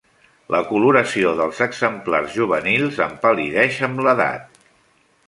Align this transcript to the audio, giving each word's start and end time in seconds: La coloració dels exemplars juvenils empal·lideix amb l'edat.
La 0.53 0.59
coloració 0.69 1.33
dels 1.41 1.59
exemplars 1.65 2.33
juvenils 2.39 2.97
empal·lideix 3.09 3.79
amb 3.89 4.03
l'edat. 4.09 4.63